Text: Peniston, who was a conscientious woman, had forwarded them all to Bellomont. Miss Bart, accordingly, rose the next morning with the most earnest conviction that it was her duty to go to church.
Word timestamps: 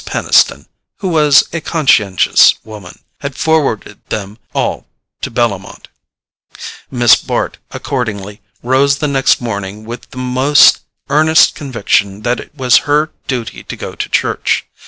Peniston, 0.03 0.65
who 1.01 1.09
was 1.09 1.43
a 1.53 1.61
conscientious 1.61 2.55
woman, 2.63 3.03
had 3.19 3.35
forwarded 3.37 4.03
them 4.09 4.39
all 4.51 4.87
to 5.21 5.29
Bellomont. 5.29 5.89
Miss 6.89 7.13
Bart, 7.15 7.59
accordingly, 7.69 8.41
rose 8.63 8.97
the 8.97 9.07
next 9.07 9.41
morning 9.41 9.85
with 9.85 10.09
the 10.09 10.17
most 10.17 10.79
earnest 11.07 11.53
conviction 11.53 12.23
that 12.23 12.39
it 12.39 12.55
was 12.55 12.77
her 12.89 13.11
duty 13.27 13.61
to 13.65 13.75
go 13.75 13.93
to 13.93 14.09
church. 14.09 14.65